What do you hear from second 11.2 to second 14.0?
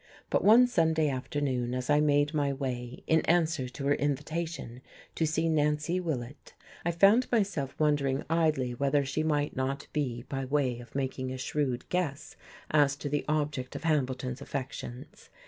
a shrewd guess as to the object of